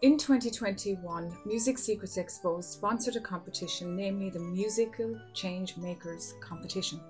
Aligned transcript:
In 0.00 0.16
2021, 0.16 1.36
Music 1.44 1.76
Secrets 1.76 2.18
Expo 2.18 2.62
sponsored 2.62 3.16
a 3.16 3.20
competition, 3.20 3.96
namely 3.96 4.30
the 4.30 4.38
Musical 4.38 5.20
Change 5.34 5.76
Makers 5.76 6.34
Competition. 6.40 7.00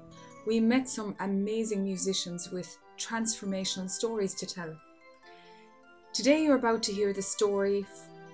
We 0.47 0.59
met 0.59 0.89
some 0.89 1.15
amazing 1.21 1.85
musicians 1.85 2.51
with 2.51 2.79
transformational 2.97 3.91
stories 3.91 4.35
to 4.37 4.47
tell. 4.47 4.75
Today, 6.15 6.43
you're 6.43 6.57
about 6.57 6.83
to 6.85 6.93
hear 6.93 7.13
the 7.13 7.21
story 7.21 7.85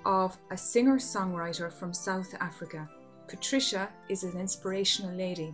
of 0.07 0.39
a 0.53 0.57
singer 0.57 0.98
songwriter 0.98 1.73
from 1.73 1.93
South 1.93 2.32
Africa. 2.39 2.89
Patricia 3.27 3.89
is 4.09 4.23
an 4.23 4.39
inspirational 4.39 5.16
lady, 5.16 5.52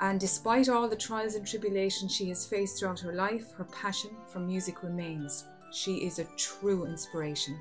and 0.00 0.18
despite 0.18 0.70
all 0.70 0.88
the 0.88 0.96
trials 0.96 1.34
and 1.34 1.46
tribulations 1.46 2.14
she 2.14 2.30
has 2.30 2.46
faced 2.46 2.78
throughout 2.78 3.00
her 3.00 3.12
life, 3.12 3.52
her 3.58 3.64
passion 3.64 4.12
for 4.32 4.38
music 4.38 4.82
remains. 4.82 5.44
She 5.72 6.06
is 6.06 6.18
a 6.18 6.24
true 6.38 6.86
inspiration. 6.86 7.60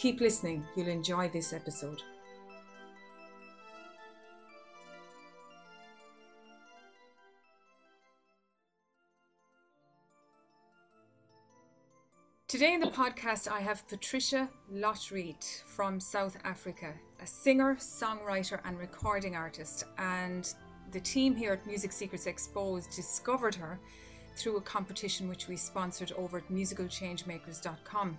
Keep 0.00 0.22
listening, 0.22 0.64
you'll 0.74 0.88
enjoy 0.88 1.28
this 1.28 1.52
episode. 1.52 2.00
Today 12.48 12.72
in 12.72 12.80
the 12.80 12.86
podcast, 12.86 13.46
I 13.46 13.60
have 13.60 13.86
Patricia 13.88 14.48
Lotriet 14.72 15.64
from 15.64 16.00
South 16.00 16.38
Africa, 16.44 16.94
a 17.20 17.26
singer, 17.26 17.74
songwriter, 17.74 18.58
and 18.64 18.78
recording 18.78 19.36
artist. 19.36 19.84
And 19.98 20.50
the 20.92 21.00
team 21.00 21.36
here 21.36 21.52
at 21.52 21.66
Music 21.66 21.92
Secrets 21.92 22.24
Exposed 22.24 22.90
discovered 22.96 23.54
her 23.56 23.78
through 24.34 24.56
a 24.56 24.62
competition 24.62 25.28
which 25.28 25.46
we 25.46 25.56
sponsored 25.56 26.12
over 26.12 26.38
at 26.38 26.48
musicalchangemakers.com. 26.48 28.16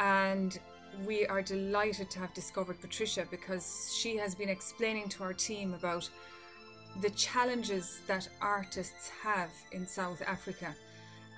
And 0.00 0.58
we 1.06 1.26
are 1.26 1.42
delighted 1.42 2.10
to 2.10 2.18
have 2.18 2.34
discovered 2.34 2.80
Patricia 2.80 3.26
because 3.30 3.96
she 3.96 4.16
has 4.16 4.34
been 4.34 4.48
explaining 4.48 5.08
to 5.10 5.22
our 5.22 5.34
team 5.34 5.74
about 5.74 6.08
the 7.00 7.10
challenges 7.10 8.00
that 8.06 8.28
artists 8.40 9.10
have 9.22 9.50
in 9.72 9.86
South 9.86 10.22
Africa. 10.26 10.74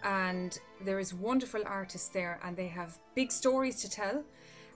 And 0.04 0.58
there 0.84 0.98
is 0.98 1.12
wonderful 1.12 1.62
artists 1.66 2.08
there 2.08 2.40
and 2.42 2.56
they 2.56 2.68
have 2.68 2.98
big 3.14 3.30
stories 3.30 3.80
to 3.82 3.90
tell. 3.90 4.24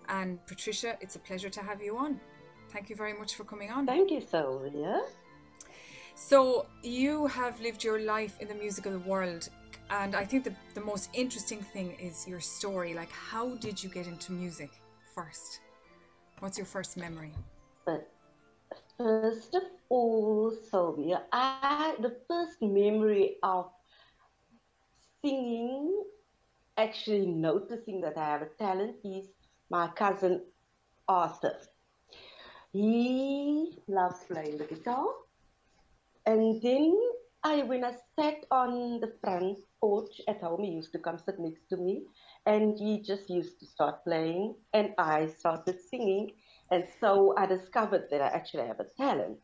And 0.08 0.44
patricia 0.46 0.96
it's 1.00 1.16
a 1.16 1.20
pleasure 1.20 1.50
to 1.50 1.62
have 1.62 1.82
you 1.82 1.96
on. 1.96 2.20
Thank 2.70 2.90
you 2.90 2.96
very 2.96 3.14
much 3.14 3.34
for 3.34 3.44
coming 3.44 3.70
on. 3.70 3.86
Thank 3.86 4.10
you 4.10 4.20
sylvia. 4.20 5.02
So 6.14 6.66
you 6.82 7.26
have 7.26 7.60
lived 7.60 7.84
your 7.84 8.00
life 8.00 8.40
in 8.40 8.48
the 8.48 8.54
musical 8.54 8.98
world 8.98 9.48
and 9.90 10.14
i 10.14 10.24
think 10.24 10.44
the, 10.44 10.54
the 10.74 10.80
most 10.80 11.10
interesting 11.14 11.60
thing 11.60 11.96
is 12.00 12.26
your 12.26 12.40
story 12.40 12.94
like 12.94 13.10
how 13.10 13.54
did 13.56 13.82
you 13.82 13.88
get 13.88 14.06
into 14.06 14.32
music 14.32 14.70
first 15.14 15.60
what's 16.40 16.58
your 16.58 16.66
first 16.66 16.96
memory 16.96 17.32
but 17.84 18.10
first 18.98 19.54
of 19.54 19.62
all 19.88 20.52
sylvia 20.70 21.22
i 21.32 21.94
the 22.00 22.16
first 22.28 22.60
memory 22.60 23.36
of 23.42 23.70
singing, 25.26 26.04
actually 26.76 27.26
noticing 27.26 28.00
that 28.00 28.16
I 28.16 28.24
have 28.24 28.42
a 28.42 28.50
talent 28.58 28.96
is 29.04 29.26
my 29.70 29.88
cousin 29.88 30.42
Arthur. 31.08 31.56
He 32.72 33.78
loves 33.88 34.24
playing 34.24 34.58
the 34.58 34.64
guitar. 34.64 35.06
And 36.26 36.60
then 36.62 36.96
I, 37.42 37.62
when 37.62 37.84
I 37.84 37.92
sat 38.18 38.44
on 38.50 39.00
the 39.00 39.12
front 39.20 39.58
porch 39.80 40.20
at 40.28 40.40
home, 40.40 40.62
he 40.64 40.70
used 40.72 40.92
to 40.92 40.98
come 40.98 41.18
sit 41.18 41.38
next 41.38 41.68
to 41.70 41.76
me 41.76 42.02
and 42.46 42.78
he 42.78 43.02
just 43.02 43.28
used 43.30 43.58
to 43.60 43.66
start 43.66 44.04
playing 44.04 44.54
and 44.72 44.94
I 44.98 45.26
started 45.26 45.80
singing. 45.80 46.32
And 46.70 46.84
so 47.00 47.34
I 47.36 47.46
discovered 47.46 48.08
that 48.10 48.20
I 48.20 48.28
actually 48.28 48.66
have 48.66 48.80
a 48.80 48.86
talent. 48.96 49.38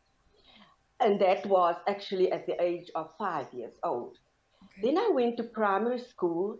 And 0.99 1.19
that 1.19 1.45
was 1.45 1.75
actually 1.87 2.31
at 2.31 2.45
the 2.45 2.61
age 2.61 2.89
of 2.95 3.11
five 3.17 3.47
years 3.53 3.73
old. 3.83 4.17
Then 4.81 4.97
I 4.97 5.09
went 5.13 5.37
to 5.37 5.43
primary 5.43 5.99
school, 5.99 6.57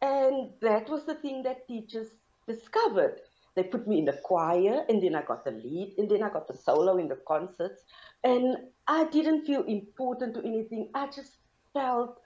and 0.00 0.50
that 0.60 0.88
was 0.88 1.04
the 1.04 1.14
thing 1.14 1.42
that 1.42 1.66
teachers 1.66 2.08
discovered. 2.46 3.20
They 3.56 3.64
put 3.64 3.88
me 3.88 3.98
in 3.98 4.04
the 4.04 4.20
choir, 4.22 4.84
and 4.88 5.02
then 5.02 5.14
I 5.14 5.22
got 5.22 5.44
the 5.44 5.50
lead, 5.52 5.94
and 5.98 6.08
then 6.08 6.22
I 6.22 6.30
got 6.30 6.46
the 6.46 6.56
solo 6.56 6.98
in 6.98 7.08
the 7.08 7.18
concerts. 7.26 7.82
And 8.22 8.56
I 8.86 9.04
didn't 9.06 9.46
feel 9.46 9.64
important 9.64 10.34
to 10.34 10.44
anything. 10.44 10.90
I 10.94 11.06
just 11.06 11.38
felt 11.72 12.20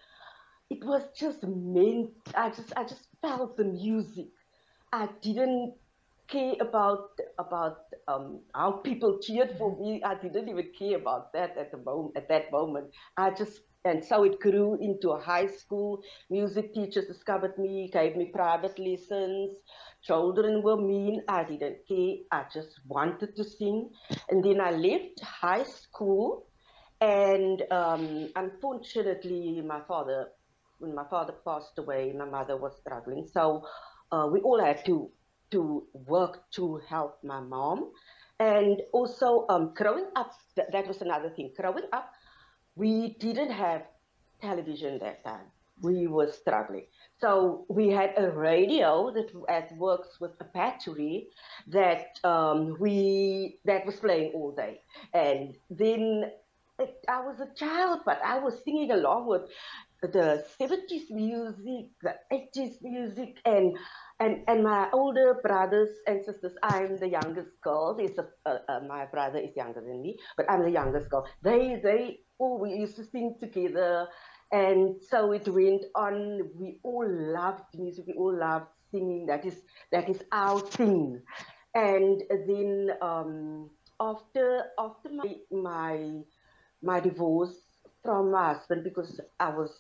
it 0.73 0.85
was 0.85 1.05
just 1.19 1.43
meant. 1.45 2.11
I 2.35 2.51
just 2.51 2.73
I 2.77 2.85
just 2.85 3.09
felt 3.21 3.57
the 3.57 3.65
music. 3.65 4.29
I 4.93 5.09
didn't 5.21 5.75
care 6.29 6.55
about 6.61 7.11
about 7.39 7.79
um, 8.09 8.41
how 8.55 8.73
people 8.73 9.19
cheered 9.21 9.57
for 9.59 9.77
me. 9.79 10.03
I 10.05 10.15
didn't 10.15 10.49
even 10.49 10.69
care 10.79 10.97
about 10.99 11.33
that 11.35 11.57
at 11.59 11.71
the 11.73 11.79
moment. 11.79 12.17
At 12.17 12.29
that 12.29 12.51
moment, 12.53 12.91
I 13.17 13.31
just 13.31 13.61
and 13.85 14.05
so 14.05 14.23
it 14.25 14.39
grew 14.41 14.79
into 14.81 15.11
a 15.11 15.21
high 15.21 15.47
school. 15.47 16.03
Music 16.31 16.73
teachers 16.75 17.07
discovered 17.07 17.59
me, 17.59 17.91
gave 17.93 18.17
me 18.17 18.27
private 18.27 18.79
lessons. 18.79 19.57
Children 20.03 20.63
were 20.63 20.77
mean. 20.77 21.23
I 21.29 21.45
didn't 21.45 21.79
care. 21.89 22.17
I 22.31 22.45
just 22.53 22.81
wanted 22.87 23.37
to 23.37 23.45
sing. 23.45 23.91
And 24.31 24.45
then 24.45 24.61
I 24.61 24.71
left 24.71 25.21
high 25.21 25.65
school. 25.65 26.47
And 27.01 27.63
um, 27.73 28.29
unfortunately, 28.37 29.61
my 29.67 29.81
father, 29.89 30.29
when 30.83 30.95
my 30.95 31.05
father 31.09 31.35
passed 31.45 31.79
away, 31.79 32.13
my 32.17 32.25
mother 32.25 32.57
was 32.57 32.77
struggling. 32.81 33.27
So 33.33 33.65
uh, 34.11 34.29
we 34.31 34.41
all 34.41 34.61
had 34.61 34.85
to 34.87 35.11
to 35.53 35.87
work 35.93 36.51
to 36.53 36.81
help 36.89 37.19
my 37.23 37.41
mom. 37.41 37.93
And 38.41 38.81
also, 38.93 39.47
um, 39.51 39.73
growing 39.75 40.07
up, 40.17 40.33
th- 40.57 40.69
that 40.73 40.89
was 40.89 41.03
another 41.03 41.31
thing. 41.31 41.53
Growing 41.57 41.85
up, 41.93 42.11
we 42.75 43.17
didn't 43.21 43.51
have 43.51 43.83
television 44.41 44.99
that 44.99 45.23
time. 45.25 45.47
We 45.83 46.07
were 46.07 46.33
struggling. 46.33 46.87
So 47.21 47.67
we 47.69 47.89
had 47.89 48.15
a 48.17 48.31
radio 48.31 49.13
that 49.13 49.77
works 49.77 50.21
with 50.21 50.33
a 50.41 50.45
battery 50.45 51.29
that 51.69 52.19
um, 52.25 52.77
we 52.81 53.61
that 53.65 53.85
was 53.87 53.97
playing 53.97 54.33
all 54.35 54.53
day. 54.53 54.81
And 55.13 55.55
then 55.71 56.31
I 57.09 57.21
was 57.21 57.41
a 57.41 57.55
child, 57.55 58.01
but 58.05 58.21
I 58.25 58.39
was 58.39 58.63
singing 58.65 58.91
along 58.91 59.27
with 59.27 59.43
the 60.09 60.45
70s 60.59 61.11
music, 61.11 61.91
the 62.03 62.15
80s 62.31 62.83
music, 62.83 63.39
and 63.45 63.77
and 64.21 64.45
and 64.49 64.63
my 64.65 64.91
older 64.93 65.41
brothers 65.43 65.91
and 66.07 66.25
sisters. 66.25 66.55
I'm 66.63 66.97
the 66.99 67.09
youngest 67.09 67.61
girl. 67.63 67.99
A, 68.01 68.49
uh, 68.49 68.59
uh, 68.69 68.81
my 68.89 69.07
brother 69.07 69.39
is 69.39 69.57
younger 69.57 69.81
than 69.81 70.03
me, 70.03 70.19
but 70.37 70.51
I'm 70.51 70.63
the 70.63 70.71
youngest 70.71 71.11
girl. 71.11 71.27
They 71.43 71.81
they 71.83 72.19
all 72.39 72.59
we 72.61 72.73
used 72.75 72.97
to 72.97 73.05
sing 73.05 73.37
together, 73.41 74.09
and 74.53 75.01
so 75.03 75.33
it 75.33 75.49
went 75.49 75.85
on. 75.95 76.51
We 76.59 76.81
all 76.83 77.07
loved 77.09 77.75
music. 77.75 78.07
We 78.09 78.15
all 78.15 78.37
loved 78.39 78.67
singing. 78.91 79.27
That 79.27 79.45
is 79.47 79.63
that 79.93 80.09
is 80.09 80.23
our 80.33 80.61
thing. 80.61 81.23
And 81.75 82.23
then 82.31 82.91
um, 83.01 83.71
after 84.01 84.65
after 84.79 85.09
my 85.11 85.35
my 85.51 86.21
my 86.83 87.01
divorce 87.01 87.57
from 88.03 88.31
my 88.33 88.55
husband 88.55 88.85
because 88.85 89.21
I 89.39 89.51
was 89.51 89.73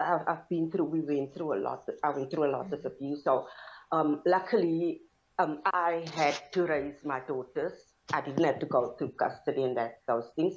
I've, 0.00 0.20
I've, 0.26 0.48
been 0.48 0.70
through, 0.70 0.84
we 0.84 1.00
went 1.00 1.34
through 1.34 1.54
a 1.54 1.60
lot, 1.60 1.88
I 2.02 2.10
went 2.10 2.30
through 2.30 2.50
a 2.50 2.52
lot 2.52 2.72
of 2.72 2.84
abuse. 2.84 3.24
So 3.24 3.46
um, 3.92 4.22
luckily, 4.26 5.02
um, 5.38 5.60
I 5.66 6.04
had 6.14 6.34
to 6.52 6.66
raise 6.66 7.04
my 7.04 7.20
daughters. 7.20 7.72
I 8.12 8.20
didn't 8.20 8.44
have 8.44 8.58
to 8.60 8.66
go 8.66 8.94
through 8.98 9.12
custody 9.12 9.62
and 9.62 9.76
that 9.76 10.00
those 10.06 10.30
things. 10.36 10.54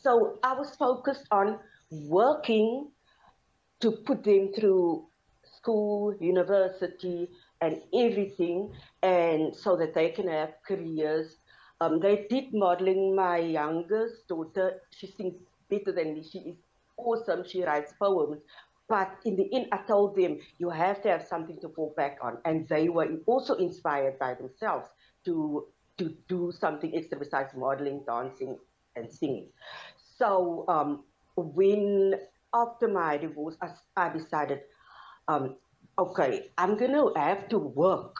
So 0.00 0.38
I 0.42 0.54
was 0.54 0.74
focused 0.76 1.26
on 1.30 1.58
working 1.90 2.90
to 3.80 3.92
put 3.92 4.24
them 4.24 4.52
through 4.52 5.06
school, 5.44 6.14
university, 6.20 7.28
and 7.60 7.80
everything, 7.94 8.72
and 9.02 9.54
so 9.54 9.76
that 9.76 9.94
they 9.94 10.10
can 10.10 10.28
have 10.28 10.54
careers. 10.66 11.36
Um, 11.80 12.00
they 12.00 12.26
did 12.28 12.52
modeling. 12.52 13.14
My 13.14 13.38
youngest 13.38 14.28
daughter, 14.28 14.80
she 14.90 15.06
sings 15.06 15.34
better 15.70 15.92
than 15.92 16.14
me. 16.14 16.24
She 16.28 16.38
is 16.38 16.56
awesome. 16.96 17.44
She 17.46 17.64
writes 17.64 17.92
poems. 17.98 18.40
But 18.88 19.18
in 19.26 19.36
the 19.36 19.52
end, 19.54 19.66
I 19.70 19.78
told 19.78 20.16
them, 20.16 20.38
you 20.58 20.70
have 20.70 21.02
to 21.02 21.10
have 21.10 21.22
something 21.22 21.60
to 21.60 21.68
fall 21.68 21.92
back 21.96 22.18
on. 22.22 22.38
And 22.44 22.66
they 22.68 22.88
were 22.88 23.06
also 23.26 23.54
inspired 23.54 24.18
by 24.18 24.34
themselves 24.34 24.88
to, 25.26 25.66
to 25.98 26.14
do 26.26 26.52
something 26.58 26.96
extra 26.96 27.18
besides 27.18 27.52
modeling, 27.54 28.02
dancing, 28.06 28.56
and 28.96 29.12
singing. 29.12 29.48
So 30.16 30.64
um, 30.68 31.04
when, 31.36 32.14
after 32.54 32.88
my 32.88 33.18
divorce, 33.18 33.56
I, 33.60 33.68
I 33.96 34.08
decided, 34.08 34.60
um, 35.28 35.56
okay, 35.98 36.50
I'm 36.56 36.78
going 36.78 36.92
to 36.92 37.12
have 37.14 37.48
to 37.50 37.58
work 37.58 38.16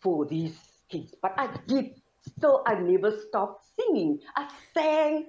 for 0.00 0.26
these 0.26 0.58
kids. 0.88 1.14
But 1.22 1.34
I 1.36 1.56
did, 1.68 2.00
still, 2.36 2.64
I 2.66 2.74
never 2.74 3.16
stopped 3.28 3.64
singing. 3.78 4.18
I 4.34 4.48
sang 4.74 5.26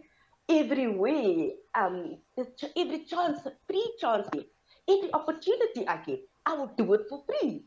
everywhere, 0.50 1.50
um, 1.76 2.18
every 2.76 3.06
chance, 3.06 3.42
free 3.68 3.94
chance 4.00 4.28
every 4.90 5.14
opportunity 5.14 5.88
I 5.88 5.98
get, 5.98 6.22
I 6.46 6.54
will 6.54 6.72
do 6.78 6.94
it 6.94 7.02
for 7.10 7.24
free. 7.28 7.66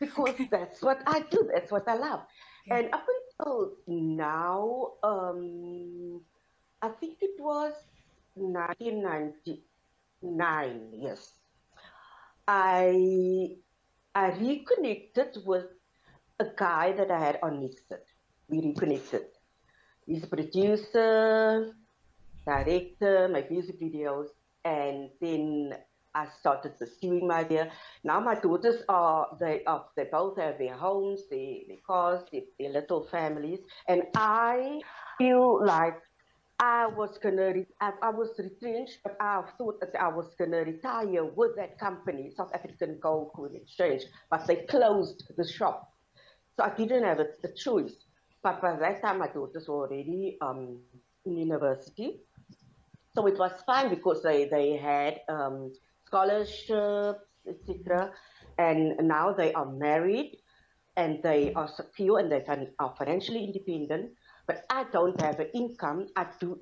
because 0.00 0.30
okay. 0.30 0.48
that's 0.50 0.82
what 0.82 1.00
I 1.06 1.20
do. 1.30 1.48
That's 1.52 1.70
what 1.70 1.86
I 1.88 1.94
love. 1.94 2.22
Yeah. 2.66 2.78
And 2.78 2.92
up 2.92 3.06
until 3.38 3.74
now, 3.86 4.94
um, 5.02 6.20
I 6.82 6.88
think 6.88 7.18
it 7.20 7.40
was 7.40 7.74
1999. 8.34 10.90
Yes, 10.92 11.32
I 12.46 13.56
I 14.14 14.30
reconnected 14.32 15.38
with 15.44 15.66
a 16.38 16.46
guy 16.56 16.92
that 16.92 17.10
I 17.10 17.18
had 17.18 17.40
on 17.42 17.62
MXit. 17.62 18.02
We 18.48 18.60
reconnected. 18.60 19.22
He's 20.06 20.22
a 20.24 20.28
producer, 20.28 21.74
director, 22.46 23.28
my 23.28 23.44
music 23.50 23.80
videos, 23.80 24.28
and 24.64 25.10
then 25.20 25.74
I 26.16 26.26
started 26.40 26.78
pursuing 26.78 27.26
my 27.26 27.40
idea. 27.40 27.70
Now 28.02 28.20
my 28.20 28.34
daughters 28.34 28.82
are 28.88 29.36
they 29.38 29.62
are 29.66 29.84
they 29.96 30.04
both 30.04 30.38
have 30.38 30.58
their 30.58 30.74
homes, 30.74 31.28
their, 31.30 31.56
their 31.68 31.82
cars, 31.86 32.22
their, 32.32 32.42
their 32.58 32.70
little 32.70 33.06
families, 33.10 33.60
and 33.86 34.02
I 34.16 34.80
feel 35.18 35.64
like 35.64 36.00
I 36.58 36.86
was 36.86 37.18
gonna 37.18 37.52
I, 37.82 37.92
I, 38.00 38.10
was 38.10 38.30
retrenched, 38.38 39.00
but 39.04 39.16
I 39.20 39.42
thought 39.58 39.78
that 39.80 39.94
I 40.00 40.08
was 40.08 40.34
gonna 40.38 40.64
retire 40.64 41.24
with 41.24 41.54
that 41.56 41.78
company, 41.78 42.32
South 42.34 42.50
African 42.54 42.98
Gold 42.98 43.32
Coin 43.34 43.54
Exchange, 43.54 44.04
but 44.30 44.46
they 44.46 44.56
closed 44.56 45.24
the 45.36 45.46
shop, 45.46 45.92
so 46.56 46.64
I 46.64 46.70
didn't 46.70 47.04
have 47.04 47.20
a, 47.20 47.26
a 47.44 47.52
choice. 47.52 47.96
But 48.42 48.62
by 48.62 48.76
that 48.76 49.02
time, 49.02 49.18
my 49.18 49.28
daughters 49.28 49.68
were 49.68 49.86
already 49.86 50.38
um, 50.40 50.78
in 51.26 51.36
university, 51.36 52.20
so 53.14 53.26
it 53.26 53.38
was 53.38 53.52
fine 53.66 53.90
because 53.90 54.22
they 54.22 54.46
they 54.46 54.78
had 54.78 55.20
um, 55.28 55.72
scholarships, 56.06 57.20
etc. 57.46 58.12
And 58.58 58.96
now 59.06 59.32
they 59.32 59.52
are 59.52 59.70
married 59.70 60.38
and 60.96 61.22
they 61.22 61.52
are 61.54 61.68
secure 61.68 62.18
and 62.18 62.32
they 62.32 62.44
are 62.78 62.94
financially 62.96 63.44
independent. 63.44 64.12
But 64.46 64.64
I 64.70 64.84
don't 64.92 65.20
have 65.20 65.40
an 65.40 65.50
income. 65.54 66.06
I 66.16 66.26
do 66.40 66.58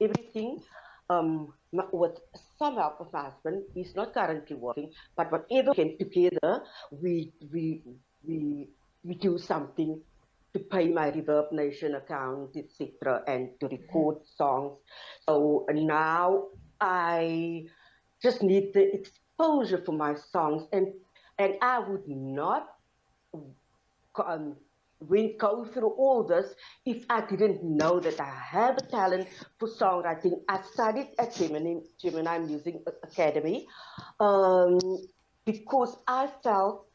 everything 0.00 0.62
um, 1.10 1.52
with 1.92 2.18
some 2.58 2.76
help 2.76 3.00
of 3.00 3.12
my 3.12 3.24
husband. 3.24 3.64
He's 3.74 3.94
not 3.94 4.14
currently 4.14 4.56
working, 4.56 4.92
but 5.16 5.30
whatever 5.30 5.70
we 5.70 5.74
can 5.74 5.98
together, 5.98 6.62
we 6.90 7.32
we 7.52 7.82
we 8.26 8.68
we 9.04 9.14
do 9.14 9.38
something 9.38 10.00
to 10.54 10.60
pay 10.60 10.88
my 10.88 11.10
ReverbNation 11.10 11.96
account, 11.96 12.56
etc., 12.56 13.22
and 13.28 13.50
to 13.60 13.68
record 13.68 14.16
songs. 14.36 14.78
So 15.28 15.66
now 15.70 16.48
I 16.80 17.66
just 18.22 18.42
need 18.42 18.72
the 18.72 18.94
exposure 18.94 19.82
for 19.84 19.92
my 19.92 20.14
songs, 20.14 20.66
and 20.72 20.92
and 21.38 21.54
I 21.60 21.78
would 21.78 22.08
not 22.08 22.76
um, 24.24 24.56
went 25.00 25.38
go 25.38 25.64
through 25.64 25.90
all 25.90 26.22
this 26.22 26.54
if 26.84 27.04
I 27.10 27.20
didn't 27.20 27.62
know 27.62 28.00
that 28.00 28.18
I 28.20 28.30
have 28.30 28.78
a 28.78 28.80
talent 28.80 29.28
for 29.58 29.68
songwriting. 29.68 30.40
I 30.48 30.62
studied 30.62 31.08
at 31.18 31.34
Gemini, 31.34 31.80
Gemini 32.00 32.38
Music 32.38 32.76
Academy 33.02 33.66
um, 34.20 34.78
because 35.44 35.96
I 36.08 36.28
felt 36.42 36.86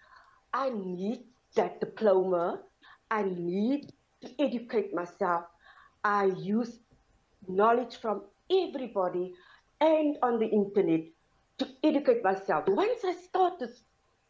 I 0.54 0.70
need 0.70 1.26
that 1.56 1.80
diploma. 1.80 2.62
I 3.10 3.24
need 3.24 3.92
to 4.22 4.30
educate 4.42 4.94
myself. 4.94 5.46
I 6.04 6.26
use 6.26 6.80
knowledge 7.48 7.98
from 7.98 8.24
everybody 8.50 9.34
and 9.82 10.18
on 10.22 10.40
the 10.40 10.48
internet 10.48 11.02
to 11.58 11.68
educate 11.84 12.24
myself. 12.24 12.66
Once 12.68 13.02
I 13.04 13.14
started 13.14 13.72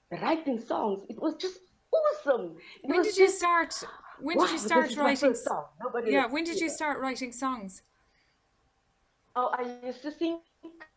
writing 0.09 0.59
songs, 0.59 1.03
it 1.09 1.21
was 1.21 1.35
just 1.35 1.59
awesome. 1.93 2.55
It 2.83 2.89
when 2.89 3.03
did 3.03 3.17
you 3.17 3.29
start? 3.29 3.75
When 4.19 4.37
wow, 4.37 4.45
did 4.45 4.53
you 4.53 4.59
start 4.59 4.95
writing? 4.95 5.35
Songs? 5.35 5.67
Yeah, 6.05 6.27
when 6.27 6.43
did 6.43 6.59
you 6.59 6.69
start 6.69 6.99
writing 6.99 7.31
songs? 7.31 7.83
Oh, 9.35 9.51
I 9.53 9.85
used 9.85 10.01
to 10.01 10.11
sing 10.11 10.39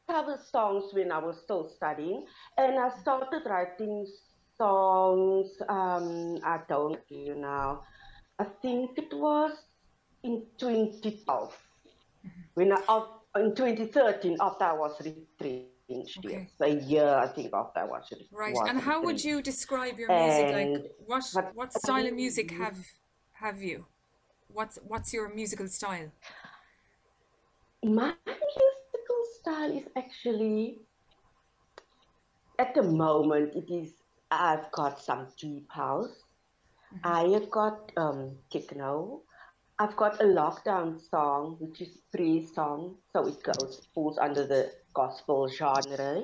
cover 0.08 0.38
songs 0.50 0.92
when 0.92 1.12
I 1.12 1.18
was 1.18 1.40
still 1.42 1.68
studying, 1.68 2.24
and 2.56 2.78
I 2.78 2.90
started 3.00 3.42
writing 3.46 4.06
songs. 4.56 5.50
Um, 5.68 6.38
I 6.44 6.60
don't 6.68 7.00
know 7.10 7.34
now. 7.34 7.82
I 8.38 8.44
think 8.62 8.98
it 8.98 9.12
was 9.12 9.52
in 10.22 10.42
2012 10.58 11.52
mm-hmm. 12.26 12.28
when 12.54 12.72
I 12.72 12.80
in 13.36 13.54
2013 13.54 14.36
after 14.40 14.64
I 14.64 14.72
was 14.72 15.00
retrenched. 15.00 15.70
Okay. 16.24 16.48
a 16.60 16.68
year 16.68 17.06
I 17.06 17.26
think 17.28 17.52
after 17.52 17.80
I 17.80 17.84
watched 17.84 18.12
it. 18.12 18.22
Right. 18.32 18.56
And 18.68 18.80
how 18.80 19.02
would 19.02 19.22
you 19.22 19.42
describe 19.42 19.98
your 19.98 20.08
music? 20.08 20.46
And 20.46 20.72
like 20.72 20.92
what 21.06 21.24
what, 21.34 21.54
what 21.54 21.72
style 21.72 22.06
of 22.06 22.14
music 22.14 22.50
have 22.52 22.78
have 23.34 23.60
you? 23.60 23.84
What's 24.48 24.78
what's 24.86 25.12
your 25.12 25.28
musical 25.34 25.68
style? 25.68 26.10
My 27.82 28.14
musical 28.24 29.20
style 29.40 29.76
is 29.76 29.84
actually 29.94 30.78
at 32.58 32.74
the 32.74 32.82
moment 32.82 33.54
it 33.54 33.70
is 33.70 33.92
I've 34.30 34.70
got 34.72 35.00
some 35.00 35.26
deep 35.36 35.70
house. 35.70 36.16
Mm 36.92 37.00
-hmm. 37.02 37.18
I 37.18 37.32
have 37.34 37.48
got 37.50 37.92
um 37.96 38.38
techno. 38.50 39.22
I've 39.78 39.96
got 39.96 40.20
a 40.20 40.24
lockdown 40.24 41.00
song, 41.10 41.56
which 41.58 41.80
is 41.80 41.98
three 42.12 42.46
songs, 42.46 42.96
so 43.12 43.26
it 43.26 43.42
goes 43.42 43.88
falls 43.92 44.18
under 44.18 44.46
the 44.46 44.70
gospel 44.94 45.48
genre. 45.48 46.22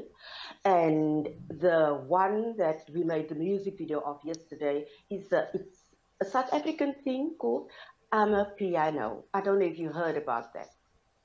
And 0.65 1.29
the 1.49 2.01
one 2.07 2.57
that 2.59 2.89
we 2.95 3.03
made 3.03 3.29
the 3.29 3.35
music 3.35 3.77
video 3.79 4.01
of 4.01 4.21
yesterday 4.25 4.87
is 5.11 5.33
a, 5.33 5.49
it's 5.53 5.79
a 6.21 6.25
South 6.25 6.53
African 6.53 6.95
thing 7.03 7.35
called 7.41 7.71
Amapiano. 8.13 9.25
I 9.35 9.41
don't 9.41 9.59
know 9.59 9.67
if 9.67 9.79
you 9.79 9.91
heard 9.91 10.17
about 10.17 10.55
that. 10.55 10.69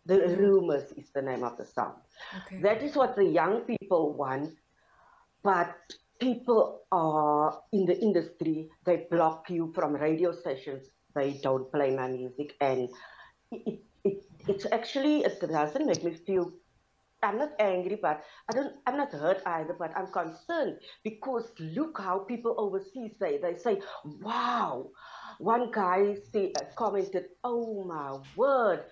The. 0.07 0.36
Rumors 0.38 0.92
is 0.98 1.12
the 1.13 1.21
name 1.21 1.44
of 1.44 1.57
the 1.57 1.66
song. 1.66 1.94
Okay. 2.38 2.62
That 2.62 2.81
is 2.81 2.95
what 2.95 3.16
the 3.16 3.25
young 3.25 3.62
people 3.62 4.13
want, 4.13 4.54
but 5.44 5.75
people 6.19 6.81
are 6.92 7.60
in 7.71 7.86
the 7.86 8.00
industry, 8.00 8.69
they 8.86 9.07
block 9.12 9.50
you 9.50 9.71
from 9.75 9.94
radio 9.94 10.31
stations 10.31 10.89
they 11.16 11.34
don't 11.44 11.72
play 11.72 11.96
my 11.96 12.08
music 12.10 12.56
and 12.62 12.90
it, 13.52 13.80
it, 14.04 14.24
it's 14.48 14.66
actually 14.72 15.24
it 15.24 15.40
doesn't 15.42 15.86
make 15.88 16.04
me 16.04 16.14
feel 16.14 16.52
I'm 17.24 17.38
not 17.40 17.54
angry, 17.60 17.98
but 18.02 18.24
I 18.50 18.54
don't. 18.54 18.76
I'm 18.86 18.98
not 18.98 19.12
hurt 19.12 19.42
either, 19.46 19.74
but 19.80 19.92
I'm 19.98 20.08
concerned 20.12 20.80
because 21.04 21.52
look 21.60 21.98
how 22.00 22.20
people 22.20 22.56
overseas 22.58 23.18
say. 23.20 23.40
They 23.40 23.58
say, 23.58 23.82
"Wow." 24.22 24.92
One 25.40 25.72
guy 25.72 26.16
say, 26.31 26.54
uh, 26.56 26.66
commented, 26.78 27.26
"Oh 27.44 27.84
my 27.86 28.19
word, 28.36 28.86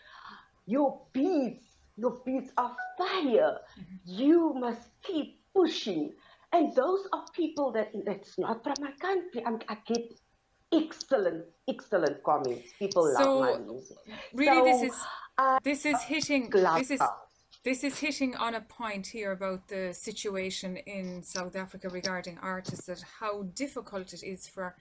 your 0.66 1.08
beats, 1.14 1.66
your 1.98 2.22
beats 2.26 2.52
are 2.58 2.76
fire. 2.98 3.60
You 4.06 4.54
must 4.54 4.90
keep 5.04 5.42
pushing." 5.54 6.14
And 6.54 6.76
those 6.76 7.08
are 7.14 7.26
people 7.36 7.72
that 7.74 7.92
that's 8.06 8.38
not 8.40 8.64
from 8.64 8.82
my 8.82 8.92
country. 9.02 9.44
I'm, 9.46 9.60
I 9.70 9.78
get 9.86 10.20
excellent, 10.74 11.46
excellent 11.68 12.24
comments. 12.24 12.70
People 12.80 13.14
so, 13.18 13.40
love 13.40 13.60
my 13.60 13.66
music. 13.66 13.98
Really, 14.34 14.72
so, 14.72 14.80
this 14.80 14.92
is 14.92 15.00
uh, 15.38 15.60
this 15.64 15.86
is 15.86 16.02
hitting. 16.02 16.50
This 16.50 16.92
is 16.92 17.02
this 17.64 17.84
is 17.84 18.00
hitting 18.00 18.36
on 18.36 18.56
a 18.56 18.62
point 18.62 19.08
here 19.08 19.32
about 19.32 19.68
the 19.68 19.94
situation 19.94 20.78
in 20.78 21.24
South 21.24 21.56
Africa 21.56 21.90
regarding 21.90 22.38
artists. 22.40 22.86
That 22.88 23.04
how 23.20 23.44
difficult 23.44 24.14
it 24.14 24.24
is 24.24 24.48
for 24.48 24.76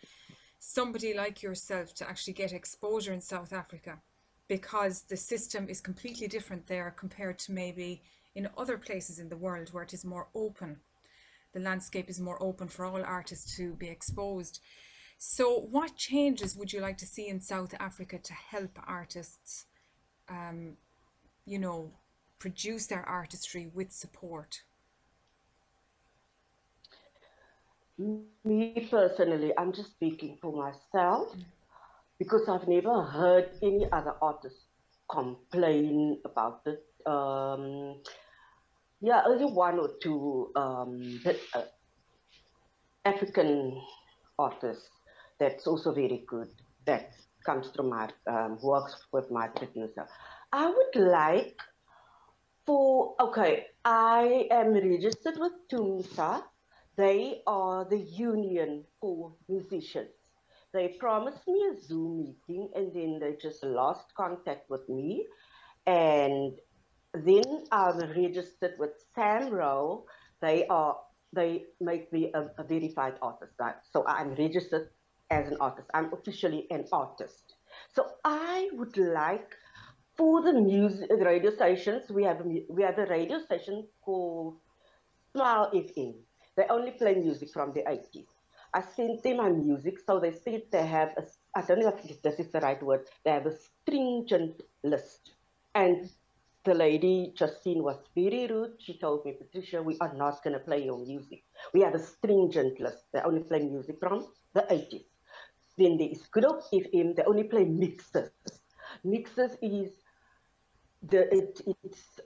somebody 0.58 1.12
like 1.14 1.42
yourself 1.42 1.94
to 1.94 2.08
actually 2.08 2.34
get 2.34 2.52
exposure 2.52 3.12
in 3.12 3.20
South 3.20 3.52
Africa, 3.52 3.98
because 4.48 5.02
the 5.02 5.16
system 5.16 5.68
is 5.68 5.80
completely 5.80 6.28
different 6.28 6.66
there 6.66 6.94
compared 6.96 7.38
to 7.40 7.52
maybe 7.52 8.02
in 8.34 8.48
other 8.56 8.78
places 8.78 9.18
in 9.18 9.28
the 9.28 9.36
world 9.36 9.68
where 9.72 9.82
it 9.82 9.92
is 9.92 10.04
more 10.04 10.28
open. 10.34 10.80
The 11.52 11.60
landscape 11.60 12.08
is 12.08 12.20
more 12.20 12.42
open 12.42 12.68
for 12.68 12.84
all 12.84 13.02
artists 13.02 13.56
to 13.56 13.74
be 13.74 13.88
exposed. 13.88 14.60
So, 15.24 15.68
what 15.70 15.94
changes 15.94 16.56
would 16.56 16.72
you 16.72 16.80
like 16.80 16.98
to 16.98 17.06
see 17.06 17.28
in 17.28 17.40
South 17.40 17.74
Africa 17.78 18.18
to 18.18 18.32
help 18.32 18.76
artists, 18.88 19.66
um, 20.28 20.72
you 21.46 21.60
know, 21.60 21.92
produce 22.40 22.88
their 22.88 23.08
artistry 23.08 23.70
with 23.72 23.92
support? 23.92 24.62
Me 27.98 28.88
personally, 28.90 29.52
I'm 29.56 29.72
just 29.72 29.92
speaking 29.92 30.38
for 30.42 30.52
myself 30.52 31.28
mm. 31.28 31.44
because 32.18 32.48
I've 32.48 32.66
never 32.66 33.04
heard 33.04 33.48
any 33.62 33.86
other 33.92 34.14
artist 34.20 34.56
complain 35.08 36.18
about 36.24 36.62
it. 36.66 36.84
Um, 37.06 38.00
yeah, 39.00 39.22
only 39.24 39.44
one 39.44 39.78
or 39.78 39.90
two 40.02 40.50
um, 40.56 41.20
uh, 41.54 41.62
African 43.04 43.80
artists 44.36 44.88
that's 45.38 45.66
also 45.66 45.92
very 45.92 46.24
good. 46.26 46.48
That 46.86 47.12
comes 47.44 47.70
from 47.74 47.90
my 47.90 48.08
um, 48.26 48.58
works 48.62 48.96
with 49.12 49.30
my 49.30 49.48
producer. 49.48 50.06
I 50.52 50.66
would 50.66 51.02
like 51.02 51.58
for 52.66 53.14
okay, 53.20 53.66
I 53.84 54.46
am 54.50 54.74
registered 54.74 55.38
with 55.38 55.52
TUMSA. 55.70 56.42
They 56.96 57.42
are 57.46 57.84
the 57.88 57.98
union 57.98 58.84
for 59.00 59.34
musicians. 59.48 60.10
They 60.72 60.88
promised 60.98 61.46
me 61.46 61.66
a 61.72 61.80
Zoom 61.80 62.18
meeting 62.18 62.70
and 62.74 62.94
then 62.94 63.18
they 63.18 63.36
just 63.40 63.62
lost 63.62 64.14
contact 64.16 64.70
with 64.70 64.88
me. 64.88 65.26
And 65.86 66.52
then 67.14 67.64
I'm 67.70 67.98
registered 67.98 68.74
with 68.78 68.92
SAMRO. 69.16 70.04
They 70.40 70.66
are 70.68 70.96
they 71.34 71.64
make 71.80 72.12
me 72.12 72.30
a, 72.34 72.50
a 72.58 72.64
verified 72.64 73.14
artist. 73.22 73.52
Right? 73.58 73.74
So 73.90 74.04
I'm 74.06 74.34
registered 74.34 74.88
as 75.32 75.48
an 75.48 75.56
artist. 75.60 75.88
I'm 75.94 76.12
officially 76.12 76.66
an 76.70 76.86
artist. 76.92 77.54
So 77.94 78.06
I 78.24 78.70
would 78.72 78.96
like 78.98 79.54
for 80.16 80.42
the 80.42 80.52
music 80.52 81.10
uh, 81.10 81.16
the 81.16 81.24
radio 81.24 81.50
stations. 81.50 82.10
We 82.10 82.24
have 82.24 82.40
a, 82.40 82.64
we 82.68 82.82
have 82.82 82.98
a 82.98 83.06
radio 83.06 83.38
station 83.40 83.86
called 84.04 84.58
Smile 85.32 85.70
FM. 85.74 86.14
They 86.56 86.66
only 86.68 86.92
play 86.92 87.14
music 87.16 87.50
from 87.50 87.72
the 87.72 87.82
80s. 87.88 88.28
I 88.74 88.82
sent 88.82 89.22
them 89.22 89.38
my 89.38 89.50
music, 89.50 89.98
so 90.06 90.18
they 90.20 90.32
said 90.32 90.62
they 90.70 90.86
have 90.86 91.14
a, 91.16 91.24
I 91.54 91.62
don't 91.62 91.80
know 91.80 91.94
if 92.04 92.22
this 92.22 92.38
is 92.40 92.50
the 92.52 92.60
right 92.60 92.82
word, 92.82 93.08
they 93.24 93.30
have 93.32 93.46
a 93.46 93.56
stringent 93.56 94.62
list. 94.82 95.32
And 95.74 96.10
the 96.64 96.74
lady, 96.74 97.32
Justine, 97.36 97.82
was 97.82 97.98
very 98.14 98.46
rude. 98.46 98.76
She 98.80 98.98
told 98.98 99.24
me, 99.24 99.32
Patricia, 99.32 99.82
we 99.82 99.96
are 100.00 100.14
not 100.14 100.42
going 100.42 100.54
to 100.54 100.60
play 100.64 100.84
your 100.84 100.98
music. 100.98 101.44
We 101.74 101.80
have 101.82 101.94
a 101.94 101.98
stringent 101.98 102.80
list. 102.80 103.04
They 103.12 103.20
only 103.20 103.44
play 103.44 103.60
music 103.64 103.98
from 104.00 104.26
the 104.54 104.66
80s. 104.70 105.06
Then 105.78 105.96
there 105.96 106.08
is 106.08 106.22
Hope 106.34 106.62
FM. 106.72 107.16
They 107.16 107.24
only 107.24 107.44
play 107.44 107.64
mixes. 107.64 108.30
Mixes 109.04 109.56
is 109.62 109.90
the 111.02 111.34
it, 111.34 111.60
it's 111.82 112.20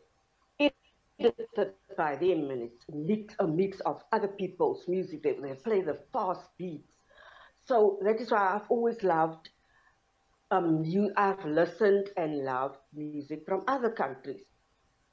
edited 1.18 1.72
by 1.96 2.16
them 2.16 2.50
and 2.50 2.62
it's 2.62 2.84
mix, 2.92 3.34
a 3.38 3.46
mix 3.46 3.80
of 3.80 4.02
other 4.12 4.28
people's 4.28 4.86
music. 4.88 5.22
They, 5.22 5.32
they 5.32 5.54
play 5.54 5.80
the 5.80 5.98
fast 6.12 6.50
beats. 6.58 6.92
So 7.66 7.98
that 8.02 8.20
is 8.20 8.30
why 8.30 8.54
I've 8.54 8.70
always 8.70 9.02
loved 9.02 9.48
um, 10.50 10.84
you, 10.84 11.12
I've 11.16 11.44
listened 11.44 12.10
and 12.16 12.44
loved 12.44 12.78
music 12.94 13.44
from 13.46 13.64
other 13.66 13.90
countries. 13.90 14.44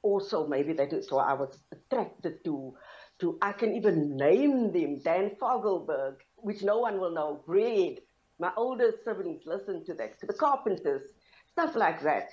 Also, 0.03 0.47
maybe 0.47 0.73
that 0.73 0.93
is 0.93 1.11
why 1.11 1.23
I 1.25 1.33
was 1.33 1.57
attracted 1.71 2.43
to, 2.43 2.75
to 3.19 3.37
I 3.41 3.53
can 3.53 3.73
even 3.75 4.15
name 4.17 4.71
them, 4.71 4.99
Dan 4.99 5.31
Fogelberg, 5.41 6.17
which 6.35 6.61
no 6.61 6.79
one 6.79 6.99
will 6.99 7.13
know, 7.13 7.41
Bread. 7.45 7.99
My 8.43 8.51
older 8.57 8.91
siblings 9.05 9.43
listen 9.45 9.85
to 9.85 9.93
that, 9.93 10.19
to 10.19 10.25
the 10.25 10.33
Carpenters, 10.33 11.03
stuff 11.53 11.77
like 11.77 12.01
that. 12.01 12.27